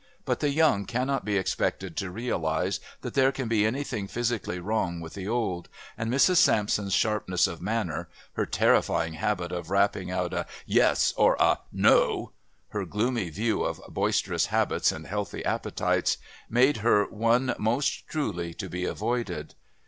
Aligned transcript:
But 0.25 0.39
the 0.39 0.49
young 0.49 0.85
cannot 0.85 1.25
be 1.25 1.37
expected 1.37 1.95
to 1.97 2.09
realise 2.09 2.79
that 3.01 3.13
there 3.13 3.31
can 3.31 3.47
be 3.47 3.67
anything 3.67 4.07
physically 4.07 4.57
wrong 4.59 4.99
with 4.99 5.13
the 5.13 5.27
old, 5.27 5.69
and 5.95 6.11
Mrs. 6.11 6.37
Sampson's 6.37 6.93
sharpness 6.95 7.45
of 7.45 7.61
manner, 7.61 8.09
her 8.33 8.47
terrifying 8.47 9.13
habit 9.13 9.51
of 9.51 9.69
rapping 9.69 10.09
out 10.09 10.33
a 10.33 10.47
"Yes" 10.65 11.13
or 11.17 11.37
a 11.39 11.59
"No," 11.71 12.31
her 12.69 12.83
gloomy 12.83 13.29
view 13.29 13.61
of 13.63 13.79
boisterous 13.89 14.47
habits 14.47 14.91
and 14.91 15.05
healthy 15.05 15.45
appetites, 15.45 16.17
made 16.49 16.77
her 16.77 17.05
one 17.05 17.53
most 17.59 18.07
truly 18.07 18.55
to 18.55 18.69
be 18.69 18.85
avoided. 18.85 19.53